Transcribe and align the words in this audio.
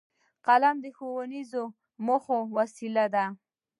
قلم 0.47 0.75
د 0.83 0.85
ښو 0.95 1.07
ښوونیزو 1.13 1.63
موخو 2.05 2.37
وسیله 2.57 3.05
ده 3.15 3.25